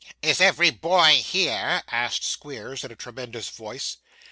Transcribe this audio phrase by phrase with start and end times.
[0.23, 3.97] 'Is every boy here?' asked Squeers, in a tremendous voice.